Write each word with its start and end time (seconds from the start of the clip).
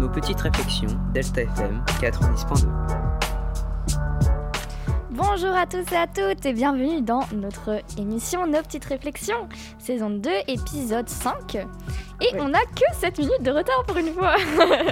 Nos 0.00 0.08
petites 0.08 0.40
réflexions, 0.40 0.88
Delta 1.14 1.42
FM 1.42 1.82
90.2. 2.00 2.66
Bonjour 5.10 5.54
à 5.54 5.66
tous 5.66 5.92
et 5.92 5.96
à 5.96 6.06
toutes 6.06 6.44
et 6.46 6.52
bienvenue 6.52 7.02
dans 7.02 7.22
notre 7.32 7.80
émission 7.96 8.46
Nos 8.46 8.62
petites 8.62 8.84
réflexions, 8.84 9.48
saison 9.78 10.10
2, 10.10 10.30
épisode 10.48 11.08
5. 11.08 11.56
Et 12.20 12.40
on 12.40 12.48
n'a 12.48 12.62
que 12.62 12.84
7 12.94 13.18
minutes 13.18 13.42
de 13.42 13.50
retard 13.50 13.84
pour 13.86 13.96
une 13.96 14.12
fois. 14.12 14.34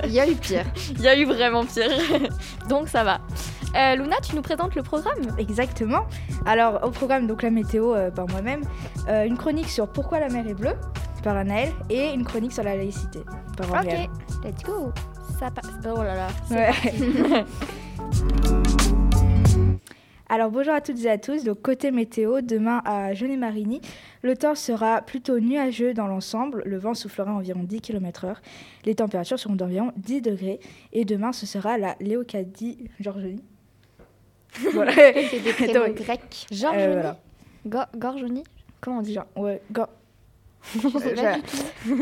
Il 0.04 0.12
y 0.12 0.20
a 0.20 0.28
eu 0.28 0.36
pire. 0.36 0.64
Il 0.90 1.00
y 1.00 1.08
a 1.08 1.18
eu 1.18 1.24
vraiment 1.24 1.64
pire. 1.64 1.90
Donc 2.68 2.88
ça 2.88 3.02
va. 3.02 3.18
Euh, 3.76 3.94
Luna, 3.94 4.16
tu 4.22 4.34
nous 4.34 4.42
présentes 4.42 4.74
le 4.74 4.82
programme 4.82 5.18
Exactement. 5.38 6.06
Alors, 6.46 6.80
au 6.82 6.90
programme, 6.90 7.26
donc 7.26 7.42
la 7.42 7.50
météo 7.50 7.94
euh, 7.94 8.10
par 8.10 8.26
moi-même, 8.28 8.62
euh, 9.08 9.24
une 9.24 9.36
chronique 9.36 9.68
sur 9.68 9.86
pourquoi 9.88 10.18
la 10.18 10.28
mer 10.28 10.46
est 10.46 10.54
bleue 10.54 10.76
par 11.22 11.36
Anaël 11.36 11.72
et 11.90 12.12
une 12.12 12.24
chronique 12.24 12.52
sur 12.52 12.62
la 12.62 12.74
laïcité 12.76 13.20
par 13.56 13.74
Henriette. 13.74 14.08
Ok, 14.08 14.44
let's 14.44 14.62
go. 14.62 14.92
Ça 15.38 15.50
passe. 15.50 15.70
Oh 15.84 16.02
là 16.02 16.14
là. 16.14 16.28
Ouais. 16.50 16.70
Alors 20.28 20.50
bonjour 20.50 20.74
à 20.74 20.80
toutes 20.80 21.04
et 21.04 21.10
à 21.10 21.18
tous. 21.18 21.44
Donc 21.44 21.60
côté 21.62 21.90
météo, 21.90 22.40
demain 22.40 22.82
à 22.84 23.12
Genet-Marigny, 23.14 23.80
le 24.22 24.36
temps 24.36 24.54
sera 24.54 25.02
plutôt 25.02 25.38
nuageux 25.38 25.94
dans 25.94 26.08
l'ensemble. 26.08 26.62
Le 26.64 26.78
vent 26.78 26.94
soufflera 26.94 27.30
à 27.30 27.34
environ 27.34 27.62
10 27.62 27.80
km/h. 27.80 28.36
Les 28.84 28.94
températures 28.94 29.38
seront 29.38 29.54
d'environ 29.54 29.92
10 29.96 30.22
degrés. 30.22 30.60
Et 30.92 31.04
demain, 31.04 31.32
ce 31.32 31.46
sera 31.46 31.78
la 31.78 31.94
Léocadie 32.00 32.88
Georgenie. 32.98 33.44
Voilà. 34.72 34.92
C'est 35.30 35.40
des 35.40 35.52
prénoms 35.54 35.88
grecs. 35.94 36.46
Euh, 36.74 36.92
voilà. 36.92 37.16
Go- 37.66 37.98
Comment 38.80 38.98
on 38.98 39.02
dit 39.02 39.14
Genre, 39.14 39.26
ouais, 39.36 39.60
go- 39.72 39.82
tout. 41.42 41.94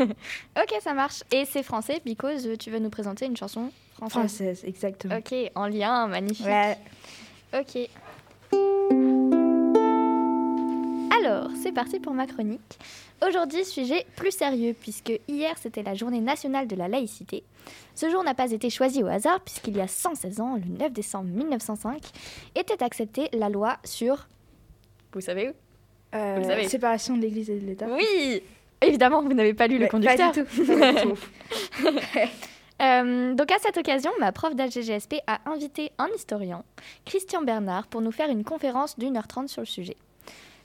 Ok, 0.57 0.73
ça 0.81 0.93
marche. 0.93 1.23
Et 1.31 1.45
c'est 1.45 1.63
français, 1.63 2.01
because 2.05 2.47
tu 2.59 2.71
veux 2.71 2.79
nous 2.79 2.89
présenter 2.89 3.25
une 3.25 3.37
chanson 3.37 3.71
française. 3.93 4.19
Française, 4.19 4.63
exactement. 4.65 5.15
Ok, 5.17 5.33
en 5.55 5.67
lien, 5.67 6.07
magnifique. 6.07 6.45
Ouais. 6.45 6.77
Ok. 7.53 7.89
Alors, 11.25 11.49
c'est 11.61 11.71
parti 11.71 11.99
pour 11.99 12.13
ma 12.13 12.27
chronique. 12.27 12.77
Aujourd'hui, 13.27 13.65
sujet 13.65 14.05
plus 14.15 14.31
sérieux, 14.31 14.75
puisque 14.79 15.11
hier 15.27 15.55
c'était 15.57 15.81
la 15.81 15.95
journée 15.95 16.19
nationale 16.19 16.67
de 16.67 16.75
la 16.75 16.87
laïcité. 16.87 17.43
Ce 17.95 18.09
jour 18.09 18.23
n'a 18.23 18.35
pas 18.35 18.51
été 18.51 18.69
choisi 18.69 19.01
au 19.01 19.07
hasard, 19.07 19.39
puisqu'il 19.41 19.75
y 19.75 19.81
a 19.81 19.87
116 19.87 20.39
ans, 20.39 20.55
le 20.55 20.77
9 20.77 20.93
décembre 20.93 21.29
1905, 21.29 22.01
était 22.55 22.83
acceptée 22.83 23.29
la 23.33 23.49
loi 23.49 23.77
sur. 23.83 24.27
Vous 25.13 25.21
savez 25.21 25.49
où? 25.49 25.53
Euh, 26.15 26.37
Vous 26.39 26.47
savez. 26.47 26.67
séparation 26.67 27.17
de 27.17 27.21
l'Église 27.23 27.49
et 27.49 27.59
de 27.59 27.65
l'État. 27.65 27.87
Oui 27.89 28.43
Évidemment, 28.81 29.23
vous 29.23 29.33
n'avez 29.33 29.55
pas 29.55 29.65
lu 29.65 29.79
le 29.79 29.87
conducteur. 29.87 30.31
Pas 30.31 30.41
du 30.41 30.45
tout. 30.45 30.65
Pas 30.79 30.93
du 30.93 31.01
tout. 31.01 31.89
Euh, 32.81 33.33
donc 33.35 33.53
à 33.53 33.55
cette 33.59 33.77
occasion, 33.77 34.11
ma 34.19 34.33
prof 34.33 34.53
d'AGGSP 34.53 35.21
a 35.27 35.39
invité 35.49 35.93
un 35.97 36.09
historien, 36.13 36.61
Christian 37.05 37.41
Bernard, 37.41 37.87
pour 37.87 38.01
nous 38.01 38.11
faire 38.11 38.29
une 38.29 38.43
conférence 38.43 38.99
d'une 38.99 39.15
heure 39.15 39.29
trente 39.29 39.47
sur 39.47 39.61
le 39.61 39.65
sujet. 39.65 39.95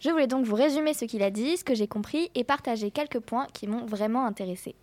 Je 0.01 0.09
voulais 0.09 0.27
donc 0.27 0.47
vous 0.47 0.55
résumer 0.55 0.95
ce 0.95 1.05
qu'il 1.05 1.23
a 1.23 1.31
dit, 1.31 1.59
ce 1.59 1.65
que 1.65 1.75
j'ai 1.75 1.87
compris 1.87 2.31
et 2.35 2.43
partager 2.43 2.91
quelques 2.91 3.21
points 3.21 3.47
qui 3.53 3.67
m'ont 3.67 3.85
vraiment 3.85 4.25
intéressé. 4.25 4.75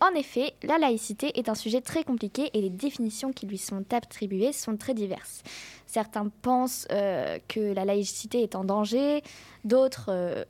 En 0.00 0.12
effet, 0.16 0.54
la 0.64 0.78
laïcité 0.78 1.38
est 1.38 1.48
un 1.48 1.54
sujet 1.54 1.80
très 1.80 2.02
compliqué 2.02 2.50
et 2.52 2.60
les 2.60 2.70
définitions 2.70 3.32
qui 3.32 3.46
lui 3.46 3.56
sont 3.56 3.84
attribuées 3.92 4.52
sont 4.52 4.76
très 4.76 4.94
diverses. 4.94 5.44
Certains 5.86 6.28
pensent 6.42 6.88
euh, 6.90 7.38
que 7.46 7.72
la 7.72 7.84
laïcité 7.84 8.42
est 8.42 8.56
en 8.56 8.64
danger, 8.64 9.22
d'autres 9.64 10.06
euh, 10.08 10.44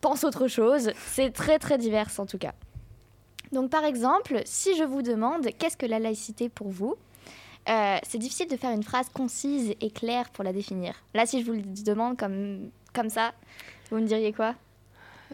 pensent 0.00 0.24
autre 0.24 0.48
chose. 0.48 0.92
C'est 0.96 1.30
très 1.30 1.58
très 1.58 1.76
divers 1.76 2.08
en 2.16 2.24
tout 2.24 2.38
cas. 2.38 2.54
Donc 3.52 3.68
par 3.68 3.84
exemple, 3.84 4.40
si 4.46 4.74
je 4.78 4.84
vous 4.84 5.02
demande 5.02 5.46
qu'est-ce 5.58 5.76
que 5.76 5.84
la 5.84 5.98
laïcité 5.98 6.48
pour 6.48 6.70
vous, 6.70 6.96
euh, 7.68 7.98
c'est 8.02 8.18
difficile 8.18 8.48
de 8.48 8.56
faire 8.56 8.70
une 8.70 8.82
phrase 8.82 9.08
concise 9.10 9.74
et 9.80 9.90
claire 9.90 10.30
pour 10.30 10.44
la 10.44 10.54
définir. 10.54 10.94
Là, 11.14 11.26
si 11.26 11.42
je 11.42 11.46
vous 11.46 11.52
le 11.52 11.62
demande 11.62 12.16
comme, 12.16 12.70
comme 12.96 13.10
ça, 13.10 13.32
vous 13.90 13.98
me 13.98 14.06
diriez 14.06 14.32
quoi? 14.32 14.54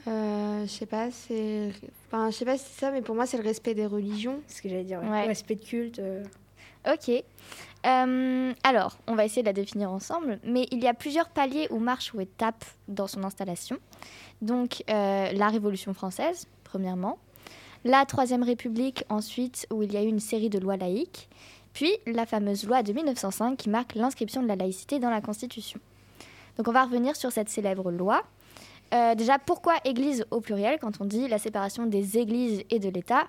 Euh, 0.08 0.62
je 0.66 0.70
sais 0.70 0.86
pas, 0.86 1.10
c'est. 1.10 1.70
Enfin, 2.08 2.30
je 2.30 2.36
sais 2.36 2.44
pas 2.44 2.58
si 2.58 2.64
c'est 2.68 2.80
ça, 2.80 2.90
mais 2.90 3.02
pour 3.02 3.14
moi, 3.14 3.26
c'est 3.26 3.36
le 3.36 3.44
respect 3.44 3.74
des 3.74 3.86
religions. 3.86 4.40
C'est 4.46 4.58
ce 4.58 4.62
que 4.62 4.68
j'allais 4.68 4.84
dire. 4.84 5.00
ouais. 5.02 5.08
Ouais. 5.08 5.26
Respect 5.26 5.54
de 5.56 5.64
culte. 5.64 5.98
euh, 5.98 6.24
Ok. 6.92 7.10
Euh, 7.86 8.52
alors, 8.64 8.96
on 9.06 9.14
va 9.14 9.24
essayer 9.24 9.42
de 9.42 9.46
la 9.46 9.52
définir 9.52 9.90
ensemble, 9.92 10.40
mais 10.44 10.66
il 10.72 10.82
y 10.82 10.88
a 10.88 10.94
plusieurs 10.94 11.28
paliers 11.28 11.68
ou 11.70 11.78
marches 11.78 12.12
ou 12.14 12.20
étapes 12.20 12.64
dans 12.88 13.06
son 13.06 13.22
installation. 13.24 13.76
Donc, 14.40 14.82
euh, 14.90 15.30
la 15.32 15.48
Révolution 15.48 15.94
française, 15.94 16.48
premièrement. 16.64 17.18
La 17.84 18.04
Troisième 18.06 18.42
République, 18.42 19.04
ensuite, 19.08 19.66
où 19.72 19.82
il 19.82 19.92
y 19.92 19.96
a 19.96 20.02
eu 20.02 20.06
une 20.08 20.20
série 20.20 20.50
de 20.50 20.58
lois 20.58 20.76
laïques. 20.76 21.28
Puis, 21.72 21.92
la 22.06 22.26
fameuse 22.26 22.64
loi 22.66 22.82
de 22.82 22.92
1905 22.92 23.56
qui 23.56 23.68
marque 23.70 23.94
l'inscription 23.94 24.42
de 24.42 24.48
la 24.48 24.56
laïcité 24.56 24.98
dans 24.98 25.10
la 25.10 25.20
Constitution. 25.20 25.80
Donc, 26.56 26.68
on 26.68 26.72
va 26.72 26.84
revenir 26.84 27.16
sur 27.16 27.32
cette 27.32 27.48
célèbre 27.48 27.90
loi. 27.90 28.22
Euh, 28.92 29.14
déjà, 29.14 29.38
pourquoi 29.38 29.74
Église 29.84 30.26
au 30.30 30.40
pluriel 30.40 30.78
quand 30.78 31.00
on 31.00 31.04
dit 31.04 31.28
la 31.28 31.38
séparation 31.38 31.86
des 31.86 32.18
églises 32.18 32.62
et 32.70 32.78
de 32.78 32.90
l'État? 32.90 33.26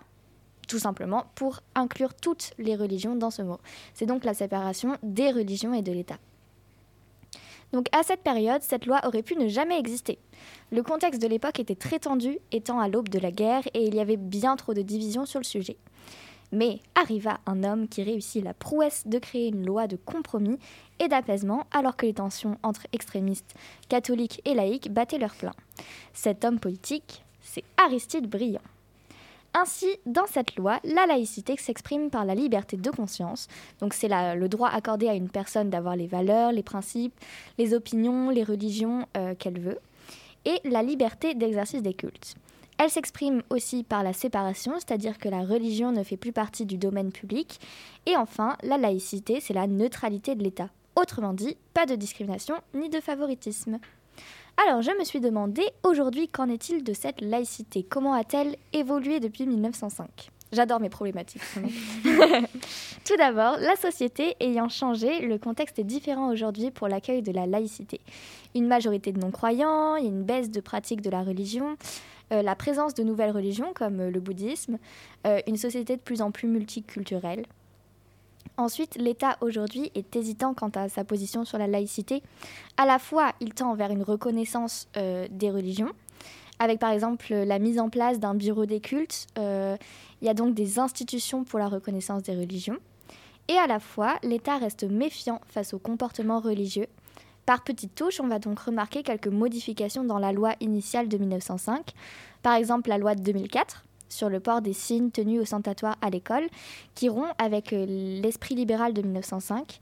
Tout 0.68 0.80
simplement 0.80 1.26
pour 1.36 1.60
inclure 1.76 2.14
toutes 2.14 2.52
les 2.58 2.76
religions 2.76 3.16
dans 3.16 3.32
ce 3.32 3.42
mot. 3.42 3.60
C'est 3.94 4.06
donc 4.06 4.24
la 4.24 4.34
séparation 4.34 4.98
des 5.04 5.32
religions 5.32 5.74
et 5.74 5.82
de 5.82 5.92
l'État. 5.92 6.18
Donc 7.74 7.88
à 7.92 8.04
cette 8.04 8.22
période, 8.22 8.62
cette 8.62 8.86
loi 8.86 9.02
aurait 9.06 9.24
pu 9.24 9.36
ne 9.36 9.48
jamais 9.48 9.80
exister. 9.80 10.20
Le 10.72 10.84
contexte 10.84 11.22
de 11.22 11.28
l'époque 11.28 11.60
était 11.60 11.76
très 11.76 12.00
tendu, 12.00 12.38
étant 12.52 12.80
à 12.80 12.88
l'aube 12.88 13.10
de 13.10 13.20
la 13.20 13.32
guerre, 13.32 13.64
et 13.74 13.86
il 13.88 13.96
y 13.96 14.00
avait 14.00 14.16
bien 14.18 14.56
trop 14.56 14.74
de 14.74 14.84
divisions 14.84 15.26
sur 15.26 15.40
le 15.40 15.46
sujet. 15.46 15.78
Mais 16.54 16.80
arriva 16.94 17.40
un 17.48 17.64
homme 17.64 17.88
qui 17.88 18.04
réussit 18.04 18.44
la 18.44 18.54
prouesse 18.54 19.08
de 19.08 19.18
créer 19.18 19.48
une 19.48 19.66
loi 19.66 19.88
de 19.88 19.96
compromis 19.96 20.60
et 21.00 21.08
d'apaisement 21.08 21.66
alors 21.72 21.98
que 21.98 22.06
les 22.06 22.14
tensions 22.14 22.60
entre 22.62 22.86
extrémistes 22.94 23.56
catholiques 23.90 24.40
et 24.46 24.54
laïcs 24.54 24.92
battaient 24.92 25.18
leur 25.18 25.34
plein. 25.34 25.56
Cet 26.14 26.46
homme 26.46 26.60
politique, 26.60 27.26
c'est 27.42 27.64
Aristide 27.84 28.30
Briand. 28.30 28.62
Ainsi, 29.56 29.88
dans 30.06 30.28
cette 30.28 30.56
loi, 30.56 30.80
la 30.84 31.08
laïcité 31.08 31.58
s'exprime 31.58 32.12
par 32.12 32.24
la 32.24 32.36
liberté 32.36 32.78
de 32.78 32.90
conscience. 32.92 33.48
Donc 33.80 33.96
c'est 33.96 34.10
le 34.10 34.48
droit 34.48 34.70
accordé 34.70 35.08
à 35.08 35.16
une 35.16 35.30
personne 35.30 35.72
d'avoir 35.72 35.96
les 35.96 36.08
valeurs, 36.08 36.52
les 36.52 36.64
principes, 36.64 37.20
les 37.58 37.74
opinions, 37.74 38.30
les 38.30 38.44
religions 38.44 39.08
euh, 39.18 39.34
qu'elle 39.34 39.60
veut. 39.60 39.80
Et 40.46 40.60
la 40.66 40.84
liberté 40.84 41.34
d'exercice 41.34 41.82
des 41.82 41.94
cultes. 41.96 42.36
Elle 42.84 42.90
s'exprime 42.90 43.44
aussi 43.50 43.86
par 43.86 44.04
la 44.04 44.12
séparation, 44.12 44.74
c'est-à-dire 44.74 45.18
que 45.18 45.30
la 45.30 45.46
religion 45.46 45.94
ne 45.94 46.04
fait 46.04 46.18
plus 46.18 46.34
partie 46.34 46.66
du 46.66 46.78
domaine 46.78 47.14
public. 47.14 47.62
Et 48.06 48.18
enfin, 48.18 48.58
la 48.62 48.78
laïcité, 48.78 49.40
c'est 49.40 49.54
la 49.54 49.68
neutralité 49.68 50.36
de 50.36 50.44
l'État. 50.44 50.68
Autrement 50.98 51.32
dit, 51.32 51.56
pas 51.74 51.86
de 51.86 51.96
discrimination 51.96 52.56
ni 52.74 52.90
de 52.90 53.00
favoritisme. 53.00 53.80
Alors, 54.68 54.82
je 54.82 54.92
me 55.00 55.06
suis 55.06 55.22
demandé, 55.22 55.64
aujourd'hui, 55.84 56.28
qu'en 56.28 56.50
est-il 56.50 56.84
de 56.84 56.92
cette 56.92 57.22
laïcité? 57.22 57.84
Comment 57.84 58.16
a-t-elle 58.16 58.58
évolué 58.74 59.22
depuis 59.22 59.48
1905 59.48 60.30
J'adore 60.52 60.82
mes 60.82 60.90
problématiques. 60.90 61.42
Tout 63.06 63.16
d'abord, 63.18 63.60
la 63.60 63.78
société 63.78 64.36
ayant 64.42 64.68
changé, 64.68 65.22
le 65.22 65.38
contexte 65.38 65.80
est 65.80 65.86
différent 65.86 66.30
aujourd'hui 66.30 66.70
pour 66.70 66.90
l'accueil 66.90 67.22
de 67.22 67.32
la 67.32 67.48
laïcité. 67.48 68.02
Une 68.54 68.68
majorité 68.68 69.14
de 69.14 69.20
non-croyants, 69.20 69.96
une 69.96 70.24
baisse 70.24 70.52
de 70.52 70.60
pratique 70.60 71.02
de 71.02 71.10
la 71.10 71.24
religion, 71.24 71.78
la 72.42 72.56
présence 72.56 72.94
de 72.94 73.04
nouvelles 73.04 73.32
religions 73.32 73.74
comme 73.74 74.00
euh, 74.00 74.10
le 74.10 74.20
bouddhisme, 74.20 74.78
euh, 75.28 75.40
une 75.48 75.58
société 75.58 75.96
de 75.96 76.02
plus 76.02 76.22
en 76.22 76.32
plus 76.32 76.48
multiculturelle. 76.48 77.46
Ensuite, 78.58 78.96
l'État 78.98 79.38
aujourd'hui 79.42 79.92
est 79.96 80.16
hésitant 80.16 80.54
quant 80.54 80.70
à 80.76 80.88
sa 80.88 81.04
position 81.04 81.44
sur 81.44 81.58
la 81.58 81.66
laïcité. 81.66 82.22
À 82.78 82.86
la 82.86 83.00
fois, 83.00 83.32
il 83.40 83.54
tend 83.54 83.74
vers 83.74 83.90
une 83.90 84.04
reconnaissance 84.04 84.88
euh, 84.96 85.28
des 85.32 85.50
religions, 85.50 85.92
avec 86.60 86.80
par 86.80 86.92
exemple 86.92 87.34
la 87.34 87.58
mise 87.58 87.80
en 87.80 87.90
place 87.90 88.20
d'un 88.20 88.36
bureau 88.36 88.68
des 88.68 88.80
cultes. 88.80 89.28
Euh, 89.40 89.76
il 90.22 90.28
y 90.28 90.30
a 90.30 90.36
donc 90.36 90.54
des 90.54 90.78
institutions 90.78 91.44
pour 91.44 91.58
la 91.58 91.68
reconnaissance 91.68 92.22
des 92.24 92.36
religions. 92.36 92.78
Et 93.48 93.58
à 93.58 93.66
la 93.66 93.80
fois, 93.80 94.18
l'État 94.24 94.58
reste 94.58 94.84
méfiant 94.84 95.42
face 95.48 95.74
au 95.74 95.80
comportement 95.80 96.40
religieux. 96.40 96.88
Par 97.46 97.64
petites 97.64 97.96
touches, 97.96 98.22
on 98.22 98.28
va 98.28 98.40
donc 98.40 98.60
remarquer 98.60 99.04
quelques 99.04 99.28
modifications 99.28 100.04
dans 100.04 100.20
la 100.20 100.32
loi 100.32 100.54
initiale 100.62 101.10
de 101.10 101.18
1905. 101.18 101.92
Par 102.42 102.56
exemple, 102.56 102.90
la 102.90 102.98
loi 102.98 103.16
de 103.16 103.22
2004 103.22 103.84
sur 104.14 104.30
le 104.30 104.40
port 104.40 104.62
des 104.62 104.74
signes 104.74 105.12
tenus 105.12 105.42
ostentatoires 105.42 105.98
à 106.02 106.10
l'école, 106.10 106.48
qui 106.96 107.10
rompt 107.10 107.34
avec 107.38 107.74
euh, 107.74 107.86
l'esprit 108.22 108.56
libéral 108.56 108.94
de 108.94 109.02
1905 109.02 109.80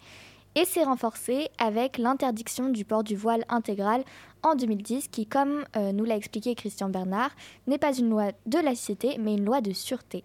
et 0.55 0.65
s'est 0.65 0.83
renforcé 0.83 1.49
avec 1.57 1.97
l'interdiction 1.97 2.69
du 2.69 2.83
port 2.83 3.03
du 3.03 3.15
voile 3.15 3.45
intégral 3.49 4.03
en 4.43 4.55
2010, 4.55 5.07
qui, 5.09 5.25
comme 5.25 5.63
euh, 5.75 5.91
nous 5.91 6.03
l'a 6.03 6.15
expliqué 6.15 6.55
Christian 6.55 6.89
Bernard, 6.89 7.31
n'est 7.67 7.77
pas 7.77 7.93
une 7.93 8.09
loi 8.09 8.31
de 8.47 8.57
laïcité, 8.57 9.17
mais 9.19 9.35
une 9.35 9.45
loi 9.45 9.61
de 9.61 9.71
sûreté. 9.71 10.23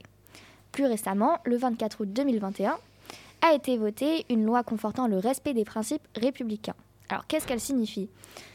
Plus 0.73 0.87
récemment, 0.87 1.39
le 1.45 1.57
24 1.57 2.01
août 2.01 2.13
2021, 2.13 2.79
a 3.43 3.55
été 3.55 3.77
votée 3.77 4.25
une 4.31 4.45
loi 4.45 4.63
confortant 4.63 5.07
le 5.07 5.19
respect 5.19 5.53
des 5.53 5.65
principes 5.65 6.07
républicains. 6.17 6.75
Alors 7.09 7.27
qu'est-ce 7.27 7.47
qu'elle 7.47 7.61
signifie? 7.61 8.09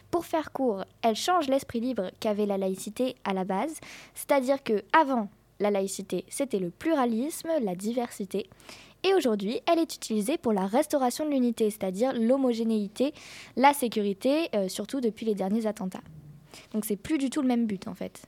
Pour 0.09 0.25
faire 0.25 0.51
court, 0.51 0.83
elle 1.01 1.15
change 1.15 1.47
l'esprit 1.47 1.79
libre 1.79 2.11
qu'avait 2.19 2.45
la 2.45 2.57
laïcité 2.57 3.15
à 3.23 3.33
la 3.33 3.45
base, 3.45 3.79
c'est-à-dire 4.13 4.61
que 4.61 4.83
avant 4.91 5.29
la 5.59 5.71
laïcité, 5.71 6.25
c'était 6.27 6.59
le 6.59 6.69
pluralisme, 6.69 7.49
la 7.61 7.75
diversité, 7.75 8.49
et 9.03 9.15
aujourd'hui, 9.15 9.59
elle 9.71 9.79
est 9.79 9.95
utilisée 9.95 10.37
pour 10.37 10.53
la 10.53 10.67
restauration 10.67 11.25
de 11.25 11.31
l'unité, 11.31 11.69
c'est-à-dire 11.69 12.13
l'homogénéité, 12.13 13.13
la 13.55 13.73
sécurité, 13.73 14.49
euh, 14.53 14.67
surtout 14.67 15.01
depuis 15.01 15.25
les 15.25 15.33
derniers 15.33 15.65
attentats. 15.65 16.01
Donc 16.73 16.85
c'est 16.85 16.97
plus 16.97 17.17
du 17.17 17.29
tout 17.29 17.41
le 17.41 17.47
même 17.47 17.65
but 17.65 17.87
en 17.87 17.95
fait. 17.95 18.21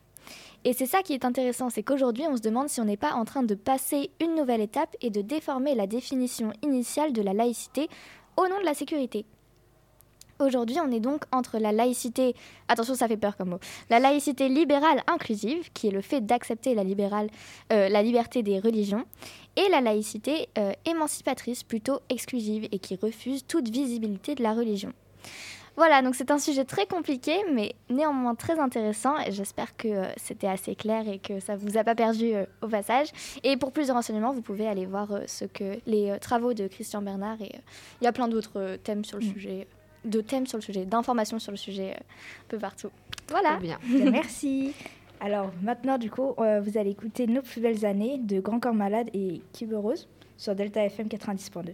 Et 0.64 0.74
c'est 0.74 0.86
ça 0.86 1.04
qui 1.04 1.14
est 1.14 1.26
intéressant, 1.26 1.70
c'est 1.70 1.84
qu'aujourd'hui 1.84 2.24
on 2.28 2.38
se 2.38 2.42
demande 2.42 2.70
si 2.70 2.80
on 2.80 2.86
n'est 2.86 2.98
pas 2.98 3.14
en 3.14 3.26
train 3.26 3.44
de 3.44 3.54
passer 3.54 4.10
une 4.22 4.36
nouvelle 4.36 4.62
étape 4.62 4.96
et 5.02 5.10
de 5.10 5.22
déformer 5.22 5.76
la 5.76 5.88
définition 5.88 6.54
initiale 6.64 7.12
de 7.12 7.22
la 7.22 7.34
laïcité 7.34 7.90
au 8.38 8.48
nom 8.48 8.60
de 8.60 8.66
la 8.66 8.74
sécurité. 8.74 9.26
Aujourd'hui, 10.44 10.78
on 10.86 10.92
est 10.92 11.00
donc 11.00 11.24
entre 11.32 11.58
la 11.58 11.72
laïcité, 11.72 12.36
attention, 12.68 12.96
ça 12.96 13.08
fait 13.08 13.16
peur 13.16 13.38
comme 13.38 13.50
mot, 13.50 13.60
la 13.90 14.00
laïcité 14.00 14.50
libérale 14.50 15.02
inclusive, 15.08 15.72
qui 15.74 15.88
est 15.88 15.92
le 15.92 16.02
fait 16.02 16.20
d'accepter 16.20 16.76
la, 16.76 16.84
libérale, 16.84 17.30
euh, 17.72 17.88
la 17.88 18.04
liberté 18.04 18.44
des 18.44 18.60
religions, 18.60 19.06
et 19.56 19.70
la 19.70 19.80
laïcité 19.80 20.50
euh, 20.58 20.74
émancipatrice, 20.86 21.64
plutôt 21.64 22.02
exclusive, 22.10 22.68
et 22.74 22.80
qui 22.80 22.98
refuse 22.98 23.46
toute 23.48 23.70
visibilité 23.70 24.36
de 24.36 24.44
la 24.44 24.54
religion. 24.54 24.92
Voilà, 25.78 26.02
donc 26.02 26.14
c'est 26.14 26.30
un 26.30 26.38
sujet 26.38 26.66
très 26.66 26.88
compliqué, 26.88 27.38
mais 27.52 27.74
néanmoins 27.90 28.36
très 28.36 28.60
intéressant, 28.60 29.18
et 29.26 29.32
j'espère 29.32 29.78
que 29.78 29.88
euh, 29.88 30.06
c'était 30.18 30.48
assez 30.48 30.76
clair 30.76 31.08
et 31.08 31.20
que 31.20 31.40
ça 31.40 31.54
ne 31.54 31.60
vous 31.60 31.78
a 31.78 31.86
pas 31.86 31.96
perdu 31.96 32.34
au 32.62 32.68
passage. 32.68 33.08
Et 33.44 33.56
pour 33.56 33.72
plus 33.72 33.88
de 33.88 33.94
renseignements, 33.94 34.34
vous 34.34 34.42
pouvez 34.42 34.68
aller 34.68 34.86
voir 34.86 35.08
ce 35.26 35.46
que 35.46 35.80
les 35.88 36.18
travaux 36.20 36.54
de 36.54 36.68
Christian 36.68 37.02
Bernard, 37.02 37.42
et 37.42 37.56
il 38.02 38.04
y 38.04 38.08
a 38.08 38.12
plein 38.12 38.28
d'autres 38.28 38.76
thèmes 38.84 39.06
sur 39.06 39.20
le 39.20 39.26
mm. 39.26 39.34
sujet 39.34 39.68
de 40.06 40.22
thèmes 40.22 40.48
sur 40.48 40.58
le 40.58 40.64
sujet, 40.64 40.86
d'informations 40.86 41.40
sur 41.40 41.52
le 41.52 41.58
sujet 41.58 41.92
euh, 41.92 42.00
un 42.00 42.48
peu 42.50 42.58
partout. 42.58 42.90
Voilà. 43.30 43.58
Bien. 43.58 43.80
Merci. 44.12 44.74
Alors 45.20 45.52
maintenant, 45.62 45.98
du 45.98 46.10
coup, 46.12 46.34
euh, 46.40 46.62
vous 46.62 46.78
allez 46.78 46.92
écouter 46.92 47.28
Nos 47.28 47.42
plus 47.42 47.62
belles 47.62 47.86
années 47.86 48.18
de 48.18 48.40
Grand 48.40 48.60
Corps 48.60 48.74
Malade 48.74 49.10
et 49.14 49.42
Cube 49.58 49.74
Rose 49.74 50.08
sur 50.38 50.56
Delta 50.56 50.84
FM 50.84 51.08
90.2. 51.08 51.74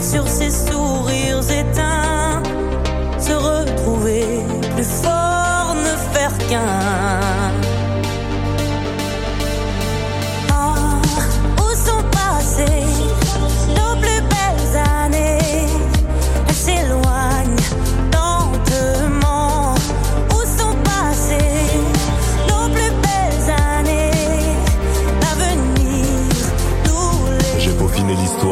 sur 0.00 0.28
ses 0.28 0.67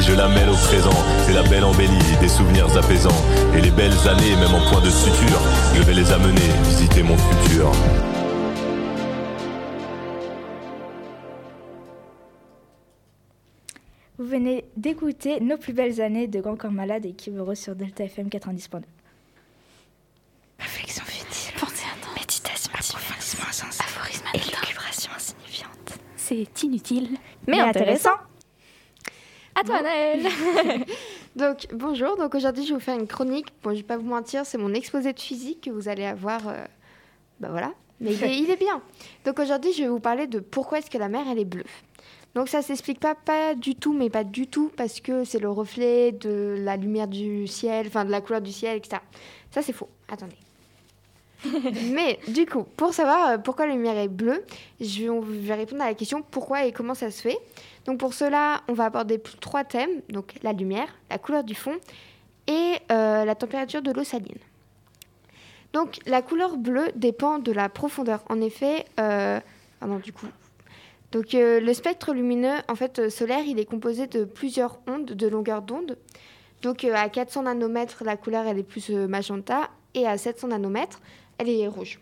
je 0.00 0.14
la 0.14 0.28
mêle 0.28 0.48
au 0.48 0.54
présent. 0.54 0.94
C'est 1.26 1.32
la 1.32 1.42
belle 1.42 1.64
embellie, 1.64 2.16
des 2.20 2.28
souvenirs 2.28 2.76
apaisants. 2.76 3.10
Et 3.56 3.60
les 3.60 3.72
belles 3.72 4.08
années, 4.08 4.36
même 4.36 4.54
en 4.54 4.70
point 4.70 4.80
de 4.80 4.90
suture, 4.90 5.40
je 5.74 5.82
vais 5.82 5.94
les 5.94 6.12
amener 6.12 6.40
visiter 6.62 7.02
mon 7.02 7.16
futur. 7.16 7.72
Vous 14.18 14.28
venez 14.28 14.64
d'écouter 14.76 15.40
Nos 15.40 15.56
plus 15.56 15.72
belles 15.72 16.00
années 16.00 16.28
de 16.28 16.40
Grand 16.40 16.56
Corps 16.56 16.70
Malade 16.70 17.04
et 17.04 17.12
qui 17.12 17.32
sur 17.54 17.74
Delta 17.74 18.04
FM 18.04 18.28
90.2. 18.28 18.82
Réflexion 20.60 21.04
futile, 21.04 21.58
pensée 21.58 21.84
intense, 21.92 22.14
méditation 22.16 22.72
approfondissement 22.74 23.48
insensé, 23.48 23.80
aphorisme 23.82 24.24
élucubration 24.34 25.10
insignifiante. 25.16 25.98
C'est 26.14 26.62
inutile, 26.62 27.08
mais, 27.48 27.58
intéressant. 27.58 28.10
À 29.54 29.64
toi, 29.64 29.82
Naël. 29.82 30.26
Donc, 31.36 31.66
bonjour. 31.72 32.16
Donc, 32.16 32.34
aujourd'hui, 32.34 32.64
je 32.64 32.68
vais 32.70 32.74
vous 32.74 32.80
faire 32.80 32.98
une 32.98 33.06
chronique. 33.06 33.46
Bon, 33.62 33.70
je 33.70 33.76
vais 33.76 33.82
pas 33.82 33.96
vous 33.96 34.08
mentir, 34.08 34.46
c'est 34.46 34.58
mon 34.58 34.72
exposé 34.74 35.12
de 35.12 35.20
physique 35.20 35.62
que 35.62 35.70
vous 35.70 35.88
allez 35.88 36.04
avoir. 36.04 36.48
euh, 36.48 36.64
Bah 37.40 37.48
voilà. 37.50 37.72
Mais 38.00 38.14
il 38.14 38.24
est, 38.24 38.38
il 38.38 38.50
est 38.50 38.56
bien. 38.56 38.82
Donc, 39.24 39.38
aujourd'hui, 39.38 39.72
je 39.72 39.82
vais 39.82 39.88
vous 39.88 40.00
parler 40.00 40.26
de 40.26 40.40
pourquoi 40.40 40.78
est-ce 40.78 40.90
que 40.90 40.98
la 40.98 41.08
mer, 41.08 41.24
elle 41.30 41.38
est 41.38 41.44
bleue. 41.44 41.64
Donc, 42.34 42.48
ça 42.48 42.62
s'explique 42.62 42.98
pas, 42.98 43.14
pas 43.14 43.54
du 43.54 43.74
tout, 43.76 43.92
mais 43.92 44.08
pas 44.10 44.24
du 44.24 44.46
tout, 44.46 44.72
parce 44.76 45.00
que 45.00 45.22
c'est 45.24 45.38
le 45.38 45.50
reflet 45.50 46.12
de 46.12 46.56
la 46.58 46.76
lumière 46.76 47.06
du 47.06 47.46
ciel, 47.46 47.86
enfin, 47.86 48.04
de 48.04 48.10
la 48.10 48.20
couleur 48.22 48.40
du 48.40 48.52
ciel, 48.52 48.78
etc. 48.78 49.02
Ça, 49.50 49.60
c'est 49.62 49.74
faux. 49.74 49.88
Attendez. 50.10 50.36
mais, 51.92 52.18
du 52.28 52.46
coup, 52.46 52.62
pour 52.76 52.94
savoir 52.94 53.28
euh, 53.30 53.38
pourquoi 53.38 53.66
la 53.66 53.74
lumière 53.74 53.98
est 53.98 54.08
bleue, 54.08 54.44
je 54.80 55.02
vais, 55.02 55.08
on 55.10 55.20
va 55.20 55.54
répondre 55.56 55.82
à 55.82 55.86
la 55.88 55.94
question 55.94 56.22
pourquoi 56.22 56.64
et 56.64 56.72
comment 56.72 56.94
ça 56.94 57.10
se 57.10 57.20
fait. 57.20 57.38
Donc 57.86 57.98
pour 57.98 58.14
cela, 58.14 58.62
on 58.68 58.74
va 58.74 58.84
aborder 58.86 59.20
trois 59.40 59.64
thèmes, 59.64 60.02
donc 60.08 60.34
la 60.42 60.52
lumière, 60.52 60.88
la 61.10 61.18
couleur 61.18 61.44
du 61.44 61.54
fond 61.54 61.76
et 62.46 62.76
euh, 62.90 63.24
la 63.24 63.34
température 63.34 63.82
de 63.82 63.90
l'eau 63.90 64.04
saline. 64.04 64.38
Donc 65.72 65.98
la 66.06 66.22
couleur 66.22 66.56
bleue 66.56 66.90
dépend 66.94 67.38
de 67.38 67.50
la 67.50 67.68
profondeur. 67.68 68.22
En 68.28 68.40
effet, 68.40 68.84
euh. 69.00 69.40
Donc 71.10 71.34
euh, 71.34 71.60
le 71.60 71.74
spectre 71.74 72.12
lumineux, 72.12 72.54
en 72.68 72.76
fait, 72.76 73.10
solaire, 73.10 73.44
il 73.44 73.58
est 73.58 73.64
composé 73.64 74.06
de 74.06 74.24
plusieurs 74.24 74.78
ondes 74.86 75.06
de 75.06 75.26
longueur 75.26 75.62
d'onde. 75.62 75.96
Donc 76.62 76.84
à 76.84 77.08
400 77.08 77.42
nanomètres, 77.42 78.04
la 78.04 78.16
couleur 78.16 78.46
est 78.46 78.62
plus 78.62 78.90
magenta 78.90 79.70
et 79.94 80.06
à 80.06 80.16
700 80.16 80.48
nanomètres, 80.48 81.00
elle 81.38 81.48
est 81.48 81.66
rouge. 81.66 81.98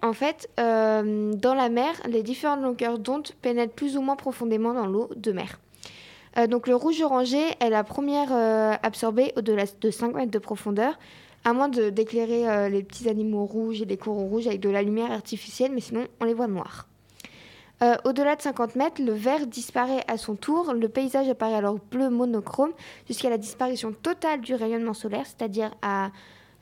En 0.00 0.12
fait, 0.12 0.48
euh, 0.60 1.32
dans 1.34 1.54
la 1.54 1.68
mer, 1.68 1.92
les 2.08 2.22
différentes 2.22 2.62
longueurs 2.62 2.98
d'onde 2.98 3.28
pénètrent 3.42 3.74
plus 3.74 3.96
ou 3.96 4.00
moins 4.00 4.16
profondément 4.16 4.72
dans 4.72 4.86
l'eau 4.86 5.10
de 5.16 5.32
mer. 5.32 5.58
Euh, 6.36 6.46
donc 6.46 6.68
le 6.68 6.76
rouge 6.76 7.00
orangé 7.02 7.40
est 7.58 7.70
la 7.70 7.82
première 7.82 8.28
euh, 8.30 8.74
absorbée 8.82 9.32
au-delà 9.36 9.64
de 9.80 9.90
5 9.90 10.14
mètres 10.14 10.30
de 10.30 10.38
profondeur, 10.38 10.98
à 11.44 11.52
moins 11.52 11.68
d'éclairer 11.68 12.68
les 12.68 12.82
petits 12.82 13.08
animaux 13.08 13.44
rouges 13.44 13.80
et 13.80 13.84
les 13.84 13.96
coraux 13.96 14.26
rouges 14.26 14.46
avec 14.48 14.60
de 14.60 14.68
la 14.68 14.82
lumière 14.82 15.12
artificielle, 15.12 15.70
mais 15.72 15.80
sinon 15.80 16.06
on 16.20 16.24
les 16.24 16.34
voit 16.34 16.48
noirs. 16.48 16.88
Au-delà 18.04 18.34
de 18.34 18.42
50 18.42 18.74
mètres, 18.74 19.00
le 19.00 19.12
vert 19.12 19.46
disparaît 19.46 20.02
à 20.08 20.18
son 20.18 20.34
tour, 20.34 20.74
le 20.74 20.88
paysage 20.88 21.28
apparaît 21.28 21.54
alors 21.54 21.78
bleu 21.92 22.10
monochrome 22.10 22.72
jusqu'à 23.06 23.30
la 23.30 23.38
disparition 23.38 23.92
totale 23.92 24.40
du 24.40 24.56
rayonnement 24.56 24.94
solaire, 24.94 25.24
c'est-à-dire 25.26 25.70
à, 25.80 26.10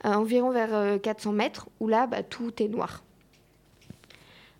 environ 0.03 0.51
vers 0.51 0.73
euh, 0.75 0.99
400 0.99 1.31
mètres, 1.31 1.67
où 1.79 1.87
là, 1.87 2.05
bah, 2.05 2.21
tout 2.21 2.53
est 2.61 2.67
noir. 2.67 3.03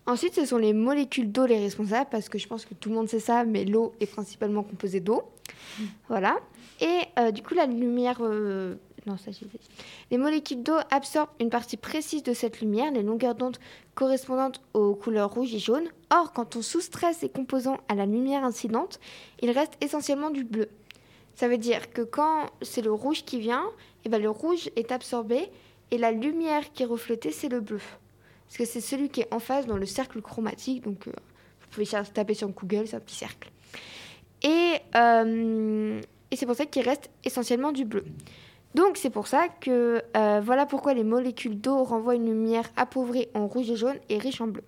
Ensuite, 0.08 0.34
ce 0.34 0.46
sont 0.46 0.56
les 0.56 0.72
molécules 0.72 1.30
d'eau 1.30 1.44
les 1.44 1.58
responsables, 1.58 2.08
parce 2.10 2.30
que 2.30 2.38
je 2.38 2.48
pense 2.48 2.64
que 2.64 2.72
tout 2.72 2.88
le 2.88 2.94
monde 2.94 3.10
sait 3.10 3.20
ça, 3.20 3.44
mais 3.44 3.66
l'eau 3.66 3.92
est 4.00 4.06
principalement 4.06 4.62
composée 4.62 5.00
d'eau. 5.00 5.22
Voilà. 6.08 6.38
Et 6.80 7.00
euh, 7.18 7.30
du 7.30 7.42
coup, 7.42 7.52
la 7.52 7.66
lumière... 7.66 8.16
euh, 8.22 8.76
Non, 9.06 9.18
ça 9.18 9.32
j'ai 9.32 9.44
dit. 9.44 9.60
Les 10.10 10.16
molécules 10.16 10.62
d'eau 10.62 10.78
absorbent 10.90 11.30
une 11.40 11.50
partie 11.50 11.76
précise 11.76 12.22
de 12.22 12.32
cette 12.32 12.62
lumière, 12.62 12.90
les 12.90 13.02
longueurs 13.02 13.34
d'onde 13.34 13.58
correspondantes 13.94 14.62
aux 14.72 14.94
couleurs 14.94 15.30
rouge 15.30 15.54
et 15.54 15.58
jaune. 15.58 15.88
Or, 16.10 16.32
quand 16.32 16.56
on 16.56 16.62
soustrait 16.62 17.12
ces 17.12 17.28
composants 17.28 17.78
à 17.88 17.94
la 17.94 18.06
lumière 18.06 18.44
incidente, 18.44 19.00
il 19.42 19.50
reste 19.50 19.74
essentiellement 19.82 20.30
du 20.30 20.42
bleu. 20.42 20.70
Ça 21.34 21.48
veut 21.48 21.58
dire 21.58 21.92
que 21.92 22.00
quand 22.02 22.46
c'est 22.62 22.82
le 22.82 22.92
rouge 22.92 23.24
qui 23.26 23.38
vient, 23.40 23.66
eh 24.06 24.08
ben, 24.08 24.22
le 24.22 24.30
rouge 24.30 24.70
est 24.74 24.90
absorbé 24.90 25.50
et 25.90 25.98
la 25.98 26.12
lumière 26.12 26.72
qui 26.72 26.82
est 26.82 26.86
reflétée, 26.86 27.30
c'est 27.30 27.50
le 27.50 27.60
bleu. 27.60 27.80
Parce 28.48 28.56
que 28.56 28.64
c'est 28.64 28.80
celui 28.80 29.10
qui 29.10 29.20
est 29.20 29.32
en 29.32 29.40
face 29.40 29.66
dans 29.66 29.76
le 29.76 29.84
cercle 29.84 30.22
chromatique. 30.22 30.82
Donc, 30.82 31.06
euh, 31.06 31.12
vous 31.60 31.68
pouvez 31.70 31.86
taper 32.14 32.32
sur 32.34 32.48
Google, 32.48 32.86
c'est 32.86 32.96
un 32.96 33.00
petit 33.00 33.16
cercle. 33.16 33.50
Et, 34.42 34.74
euh, 34.96 36.00
et 36.30 36.36
c'est 36.36 36.46
pour 36.46 36.54
ça 36.54 36.64
qu'il 36.64 36.82
reste 36.82 37.10
essentiellement 37.24 37.72
du 37.72 37.84
bleu. 37.84 38.04
Donc, 38.74 38.96
c'est 38.96 39.10
pour 39.10 39.26
ça 39.26 39.48
que 39.48 40.02
euh, 40.16 40.40
voilà 40.42 40.64
pourquoi 40.64 40.94
les 40.94 41.04
molécules 41.04 41.60
d'eau 41.60 41.84
renvoient 41.84 42.14
une 42.14 42.26
lumière 42.26 42.68
appauvrie 42.76 43.28
en 43.34 43.46
rouge 43.46 43.70
et 43.70 43.76
jaune 43.76 43.98
et 44.08 44.18
riche 44.18 44.40
en 44.40 44.46
bleu. 44.46 44.62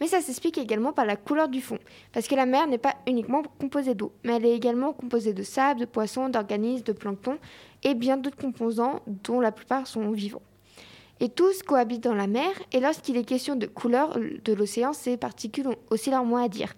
Mais 0.00 0.06
ça 0.06 0.20
s'explique 0.20 0.58
également 0.58 0.92
par 0.92 1.06
la 1.06 1.16
couleur 1.16 1.48
du 1.48 1.60
fond, 1.60 1.78
parce 2.12 2.28
que 2.28 2.34
la 2.34 2.46
mer 2.46 2.68
n'est 2.68 2.78
pas 2.78 2.94
uniquement 3.06 3.42
composée 3.58 3.94
d'eau, 3.94 4.12
mais 4.22 4.36
elle 4.36 4.46
est 4.46 4.54
également 4.54 4.92
composée 4.92 5.32
de 5.32 5.42
sable, 5.42 5.80
de 5.80 5.86
poissons, 5.86 6.28
d'organismes, 6.28 6.84
de 6.84 6.92
plancton 6.92 7.38
et 7.82 7.94
bien 7.94 8.16
d'autres 8.16 8.36
composants 8.36 9.00
dont 9.06 9.40
la 9.40 9.50
plupart 9.50 9.86
sont 9.88 10.10
vivants. 10.12 10.42
Et 11.20 11.28
tous 11.28 11.62
cohabitent 11.62 12.04
dans 12.04 12.14
la 12.14 12.28
mer, 12.28 12.50
et 12.72 12.80
lorsqu'il 12.80 13.16
est 13.16 13.24
question 13.24 13.56
de 13.56 13.66
couleur 13.66 14.18
de 14.18 14.52
l'océan, 14.52 14.92
ces 14.92 15.16
particules 15.16 15.66
ont 15.66 15.76
aussi 15.90 16.10
leur 16.10 16.24
mot 16.24 16.36
à 16.36 16.48
dire. 16.48 16.74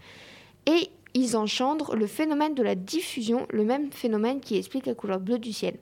Et 0.66 0.88
ils 1.14 1.36
engendrent 1.36 1.94
le 1.94 2.06
phénomène 2.06 2.54
de 2.54 2.62
la 2.62 2.74
diffusion, 2.74 3.46
le 3.50 3.64
même 3.64 3.92
phénomène 3.92 4.40
qui 4.40 4.56
explique 4.56 4.86
la 4.86 4.94
couleur 4.94 5.20
bleue 5.20 5.38
du 5.38 5.52
ciel. 5.52 5.76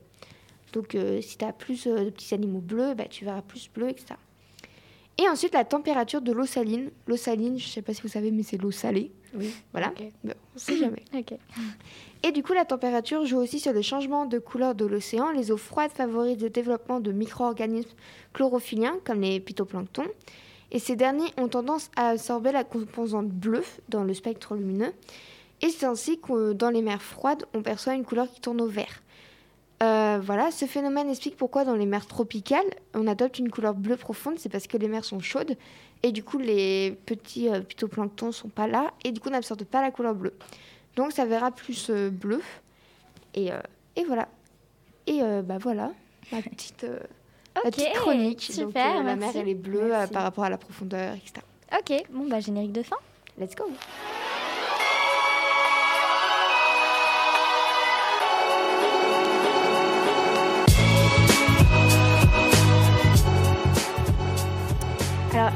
Donc 0.73 0.95
euh, 0.95 1.21
si 1.21 1.37
tu 1.37 1.45
as 1.45 1.53
plus 1.53 1.87
euh, 1.87 2.05
de 2.05 2.09
petits 2.09 2.33
animaux 2.33 2.59
bleus, 2.59 2.93
bah, 2.93 3.05
tu 3.09 3.25
verras 3.25 3.41
plus 3.41 3.69
bleu, 3.73 3.89
etc. 3.89 4.15
Et 5.21 5.27
ensuite 5.27 5.53
la 5.53 5.65
température 5.65 6.21
de 6.21 6.31
l'eau 6.31 6.45
saline. 6.45 6.91
L'eau 7.05 7.17
saline, 7.17 7.59
je 7.59 7.65
ne 7.65 7.69
sais 7.69 7.81
pas 7.81 7.93
si 7.93 8.01
vous 8.01 8.07
savez, 8.07 8.31
mais 8.31 8.43
c'est 8.43 8.57
l'eau 8.57 8.71
salée. 8.71 9.11
Oui. 9.33 9.53
Voilà. 9.73 9.89
Bon, 10.23 10.33
on 10.33 10.55
ne 10.55 10.59
sait 10.59 10.77
jamais. 10.77 11.03
Et 12.23 12.31
du 12.31 12.41
coup, 12.41 12.53
la 12.53 12.63
température 12.63 13.25
joue 13.25 13.37
aussi 13.37 13.59
sur 13.59 13.73
le 13.73 13.81
changement 13.81 14.25
de 14.25 14.39
couleur 14.39 14.75
de 14.75 14.85
l'océan. 14.85 15.31
Les 15.31 15.51
eaux 15.51 15.57
froides 15.57 15.91
favorisent 15.91 16.41
le 16.41 16.49
développement 16.49 17.01
de 17.01 17.11
micro-organismes 17.11 17.89
chlorophylliens, 18.33 18.97
comme 19.03 19.19
les 19.19 19.41
phytoplanctons. 19.41 20.07
Et 20.71 20.79
ces 20.79 20.95
derniers 20.95 21.33
ont 21.37 21.49
tendance 21.49 21.91
à 21.97 22.09
absorber 22.09 22.53
la 22.53 22.63
composante 22.63 23.27
bleue 23.27 23.65
dans 23.89 24.05
le 24.05 24.13
spectre 24.13 24.55
lumineux. 24.55 24.93
Et 25.61 25.67
c'est 25.67 25.85
ainsi 25.85 26.19
que 26.21 26.53
dans 26.53 26.69
les 26.69 26.81
mers 26.81 27.01
froides, 27.01 27.45
on 27.53 27.61
perçoit 27.61 27.95
une 27.95 28.05
couleur 28.05 28.31
qui 28.31 28.39
tourne 28.39 28.61
au 28.61 28.67
vert. 28.67 29.01
Euh, 29.81 30.19
voilà, 30.21 30.51
ce 30.51 30.65
phénomène 30.65 31.09
explique 31.09 31.37
pourquoi 31.37 31.63
dans 31.63 31.75
les 31.75 31.85
mers 31.85 32.05
tropicales, 32.05 32.65
on 32.93 33.07
adopte 33.07 33.39
une 33.39 33.49
couleur 33.49 33.73
bleue 33.73 33.95
profonde. 33.95 34.35
C'est 34.37 34.49
parce 34.49 34.67
que 34.67 34.77
les 34.77 34.87
mers 34.87 35.05
sont 35.05 35.19
chaudes 35.19 35.55
et 36.03 36.11
du 36.11 36.23
coup, 36.23 36.37
les 36.37 36.97
petits 37.05 37.49
euh, 37.49 37.61
phytoplanctons 37.61 38.31
sont 38.31 38.49
pas 38.49 38.67
là 38.67 38.91
et 39.05 39.11
du 39.11 39.19
coup, 39.19 39.29
n'absorbent 39.29 39.63
pas 39.63 39.81
la 39.81 39.91
couleur 39.91 40.15
bleue. 40.15 40.33
Donc 40.95 41.13
ça 41.13 41.25
verra 41.25 41.51
plus 41.51 41.89
euh, 41.89 42.09
bleu. 42.09 42.41
Et, 43.33 43.53
euh, 43.53 43.61
et 43.95 44.03
voilà. 44.03 44.27
Et 45.07 45.21
bah 45.43 45.57
voilà, 45.59 45.91
ma 46.31 46.41
petite, 46.41 46.83
euh, 46.83 46.99
ma 47.55 47.71
petite 47.71 47.93
chronique. 47.93 48.41
super, 48.41 48.95
Donc, 48.95 49.05
la 49.05 49.15
mer, 49.15 49.31
elle 49.33 49.49
est 49.49 49.55
bleue 49.55 49.91
par 50.11 50.21
rapport 50.21 50.43
à 50.43 50.51
la 50.51 50.57
profondeur, 50.57 51.15
etc. 51.15 51.41
Ok, 51.73 52.03
bon 52.11 52.27
bah 52.27 52.39
générique 52.39 52.73
de 52.73 52.83
fin. 52.83 52.97
Let's 53.39 53.55
go. 53.55 53.65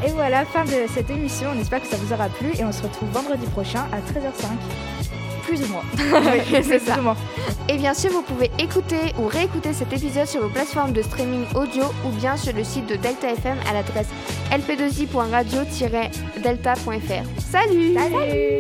Et 0.06 0.12
voilà, 0.12 0.46
fin 0.46 0.66
de 0.66 0.86
cette 0.94 1.10
émission. 1.10 1.50
On 1.56 1.60
espère 1.60 1.82
que 1.82 1.88
ça 1.88 1.98
vous 1.98 2.14
aura 2.14 2.30
plu 2.30 2.52
et 2.58 2.64
on 2.64 2.72
se 2.72 2.84
retrouve 2.84 3.10
vendredi 3.10 3.48
prochain 3.48 3.88
à 3.92 3.98
13h05. 3.98 4.46
Plus 5.44 5.62
ou 5.64 5.68
moins. 5.68 5.84
c'est 6.64 6.80
ça. 6.80 6.96
Moins. 6.98 7.18
Et 7.70 7.78
bien 7.78 7.94
sûr, 7.94 8.10
vous 8.12 8.22
pouvez 8.22 8.52
écouter 8.60 9.14
ou 9.20 9.28
réécouter 9.28 9.72
cet 9.74 9.94
épisode 9.94 10.28
sur 10.28 10.42
vos 10.42 10.50
plateformes 10.50 10.92
de 10.94 11.02
streaming 11.02 11.46
audio 11.56 11.86
ou 12.06 12.10
bien 12.10 12.38
sur 12.38 12.54
le 12.54 12.64
site 12.64 12.86
de 12.88 12.96
Delta 12.96 13.32
FM 13.32 13.58
à 13.70 13.74
l'adresse 13.74 14.08
lp2i.radio-delta.fr. 14.52 17.26
Salut 17.40 17.94
Salut 17.94 18.60